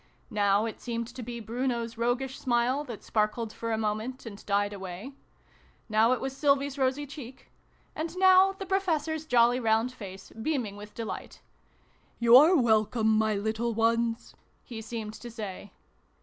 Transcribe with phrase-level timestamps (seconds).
[0.31, 4.73] Now it seemed to be Bruno's roguish smile that sparkled for a moment, and died
[4.73, 5.13] away:
[5.87, 7.51] now it was Sylvie's rosy cheek:
[7.95, 11.41] and now the Professor's jolly round face, beaming with deT light."
[12.19, 14.33] You're welcome, my little ones!"
[14.63, 15.71] he seemed to say.